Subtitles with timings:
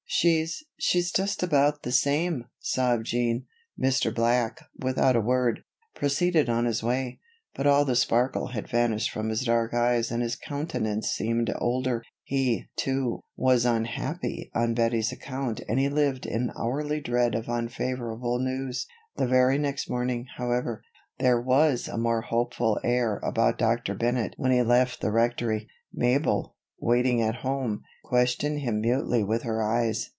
[0.13, 3.45] "She's she's just about the same," sobbed Jean.
[3.81, 4.13] Mr.
[4.13, 5.61] Black, without a word,
[5.95, 7.21] proceeded on his way;
[7.55, 12.03] but all the sparkle had vanished from his dark eyes and his countenance seemed older.
[12.23, 18.37] He, too, was unhappy on Bettie's account and he lived in hourly dread of unfavorable
[18.37, 18.85] news.
[19.15, 20.83] The very next morning, however,
[21.19, 23.95] there was a more hopeful air about Dr.
[23.95, 25.67] Bennett when he left the Rectory.
[25.93, 30.09] Mabel, waiting at home, questioned him mutely with her eyes.